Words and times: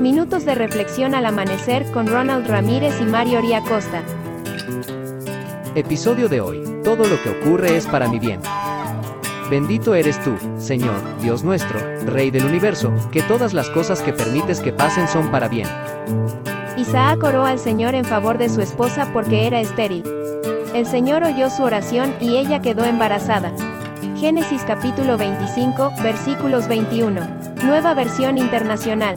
Minutos 0.00 0.44
de 0.44 0.54
reflexión 0.54 1.14
al 1.14 1.26
amanecer 1.26 1.90
con 1.92 2.06
Ronald 2.06 2.46
Ramírez 2.46 2.94
y 3.00 3.04
Mario 3.04 3.40
Costa. 3.68 4.02
Episodio 5.74 6.28
de 6.28 6.40
hoy. 6.40 6.62
Todo 6.82 7.04
lo 7.04 7.22
que 7.22 7.30
ocurre 7.30 7.76
es 7.76 7.86
para 7.86 8.08
mi 8.08 8.18
bien. 8.18 8.40
Bendito 9.50 9.94
eres 9.94 10.22
tú, 10.22 10.36
Señor, 10.58 11.00
Dios 11.20 11.44
nuestro, 11.44 11.78
Rey 12.06 12.30
del 12.30 12.44
universo, 12.44 12.92
que 13.10 13.22
todas 13.22 13.52
las 13.52 13.68
cosas 13.70 14.00
que 14.00 14.12
permites 14.12 14.60
que 14.60 14.72
pasen 14.72 15.08
son 15.08 15.30
para 15.30 15.48
bien. 15.48 15.68
Isaac 16.76 17.22
oró 17.22 17.44
al 17.44 17.58
Señor 17.58 17.94
en 17.94 18.04
favor 18.04 18.38
de 18.38 18.48
su 18.48 18.60
esposa 18.60 19.10
porque 19.12 19.46
era 19.46 19.60
estéril. 19.60 20.04
El 20.74 20.86
Señor 20.86 21.24
oyó 21.24 21.50
su 21.50 21.64
oración 21.64 22.14
y 22.20 22.36
ella 22.36 22.62
quedó 22.62 22.84
embarazada. 22.84 23.52
Génesis 24.16 24.62
capítulo 24.62 25.18
25, 25.18 25.94
versículos 26.00 26.68
21. 26.68 27.20
Nueva 27.64 27.92
versión 27.94 28.38
internacional. 28.38 29.16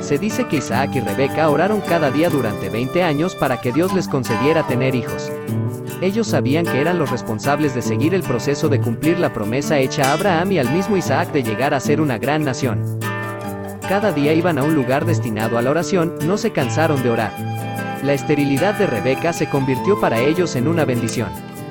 Se 0.00 0.16
dice 0.16 0.46
que 0.46 0.58
Isaac 0.58 0.90
y 0.94 1.00
Rebeca 1.00 1.50
oraron 1.50 1.80
cada 1.80 2.12
día 2.12 2.30
durante 2.30 2.68
20 2.68 3.02
años 3.02 3.34
para 3.34 3.60
que 3.60 3.72
Dios 3.72 3.92
les 3.92 4.06
concediera 4.06 4.64
tener 4.68 4.94
hijos. 4.94 5.32
Ellos 6.00 6.28
sabían 6.28 6.66
que 6.66 6.80
eran 6.80 7.00
los 7.00 7.10
responsables 7.10 7.74
de 7.74 7.82
seguir 7.82 8.14
el 8.14 8.22
proceso 8.22 8.68
de 8.68 8.80
cumplir 8.80 9.18
la 9.18 9.32
promesa 9.32 9.78
hecha 9.78 10.04
a 10.04 10.12
Abraham 10.12 10.52
y 10.52 10.58
al 10.60 10.70
mismo 10.70 10.96
Isaac 10.96 11.32
de 11.32 11.42
llegar 11.42 11.74
a 11.74 11.80
ser 11.80 12.00
una 12.00 12.18
gran 12.18 12.44
nación. 12.44 13.00
Cada 13.88 14.12
día 14.12 14.34
iban 14.34 14.56
a 14.56 14.62
un 14.62 14.76
lugar 14.76 15.04
destinado 15.04 15.58
a 15.58 15.62
la 15.62 15.70
oración, 15.70 16.14
no 16.26 16.38
se 16.38 16.52
cansaron 16.52 17.02
de 17.02 17.10
orar. 17.10 17.71
La 18.02 18.14
esterilidad 18.14 18.74
de 18.74 18.88
Rebeca 18.88 19.32
se 19.32 19.48
convirtió 19.48 20.00
para 20.00 20.18
ellos 20.18 20.56
en 20.56 20.66
una 20.66 20.84
bendición. 20.84 21.28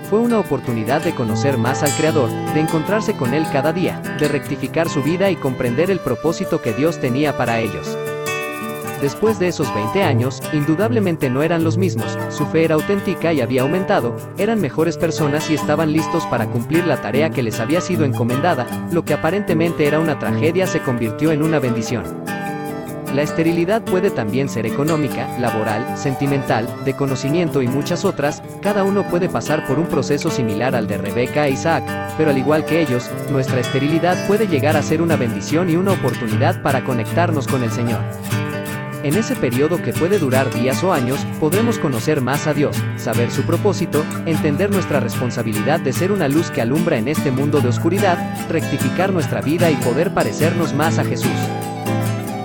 Fue 0.09 0.19
una 0.19 0.39
oportunidad 0.39 1.03
de 1.03 1.13
conocer 1.13 1.57
más 1.57 1.83
al 1.83 1.93
Creador, 1.97 2.29
de 2.53 2.61
encontrarse 2.61 3.17
con 3.17 3.33
Él 3.33 3.45
cada 3.51 3.73
día, 3.73 4.01
de 4.17 4.29
rectificar 4.29 4.87
su 4.87 5.03
vida 5.03 5.29
y 5.29 5.35
comprender 5.35 5.91
el 5.91 5.99
propósito 5.99 6.61
que 6.61 6.71
Dios 6.71 7.01
tenía 7.01 7.35
para 7.35 7.59
ellos. 7.59 7.97
Después 9.01 9.39
de 9.39 9.49
esos 9.49 9.73
20 9.73 10.03
años, 10.03 10.41
indudablemente 10.53 11.29
no 11.29 11.43
eran 11.43 11.65
los 11.65 11.77
mismos, 11.77 12.17
su 12.29 12.45
fe 12.45 12.63
era 12.63 12.75
auténtica 12.75 13.33
y 13.33 13.41
había 13.41 13.63
aumentado, 13.63 14.15
eran 14.37 14.61
mejores 14.61 14.97
personas 14.97 15.49
y 15.49 15.55
estaban 15.55 15.91
listos 15.91 16.25
para 16.27 16.45
cumplir 16.45 16.85
la 16.85 17.01
tarea 17.01 17.29
que 17.29 17.43
les 17.43 17.59
había 17.59 17.81
sido 17.81 18.05
encomendada, 18.05 18.67
lo 18.91 19.03
que 19.03 19.15
aparentemente 19.15 19.85
era 19.85 19.99
una 19.99 20.17
tragedia 20.17 20.65
se 20.65 20.81
convirtió 20.81 21.33
en 21.33 21.43
una 21.43 21.59
bendición. 21.59 22.03
La 23.13 23.23
esterilidad 23.23 23.83
puede 23.83 24.09
también 24.09 24.47
ser 24.47 24.65
económica, 24.65 25.27
laboral, 25.37 25.97
sentimental, 25.97 26.65
de 26.85 26.93
conocimiento 26.93 27.61
y 27.61 27.67
muchas 27.67 28.05
otras, 28.05 28.41
cada 28.61 28.85
uno 28.85 29.03
puede 29.09 29.27
pasar 29.27 29.67
por 29.67 29.79
un 29.79 29.87
proceso 29.87 30.31
similar 30.31 30.75
al 30.75 30.87
de 30.87 30.97
Rebeca 30.97 31.45
e 31.45 31.51
Isaac, 31.51 31.83
pero 32.17 32.29
al 32.29 32.37
igual 32.37 32.63
que 32.63 32.81
ellos, 32.81 33.09
nuestra 33.29 33.59
esterilidad 33.59 34.15
puede 34.27 34.47
llegar 34.47 34.77
a 34.77 34.81
ser 34.81 35.01
una 35.01 35.17
bendición 35.17 35.69
y 35.69 35.75
una 35.75 35.91
oportunidad 35.91 36.61
para 36.61 36.85
conectarnos 36.85 37.47
con 37.47 37.63
el 37.63 37.71
Señor. 37.71 37.99
En 39.03 39.15
ese 39.15 39.35
periodo 39.35 39.81
que 39.81 39.91
puede 39.91 40.17
durar 40.17 40.53
días 40.53 40.81
o 40.81 40.93
años, 40.93 41.19
podremos 41.39 41.79
conocer 41.79 42.21
más 42.21 42.47
a 42.47 42.53
Dios, 42.53 42.81
saber 42.95 43.29
su 43.29 43.41
propósito, 43.43 44.05
entender 44.25 44.71
nuestra 44.71 45.01
responsabilidad 45.01 45.81
de 45.81 45.91
ser 45.91 46.13
una 46.13 46.29
luz 46.29 46.49
que 46.49 46.61
alumbra 46.61 46.97
en 46.97 47.09
este 47.09 47.31
mundo 47.31 47.59
de 47.59 47.69
oscuridad, 47.69 48.17
rectificar 48.47 49.11
nuestra 49.11 49.41
vida 49.41 49.69
y 49.69 49.75
poder 49.75 50.13
parecernos 50.13 50.73
más 50.73 50.97
a 50.97 51.03
Jesús. 51.03 51.31